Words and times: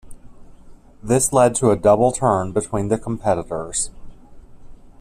This 1.03 1.31
led 1.31 1.53
to 1.57 1.69
a 1.69 1.75
double 1.75 2.11
turn 2.11 2.53
between 2.53 2.87
the 2.87 2.97
competitors. 2.97 3.91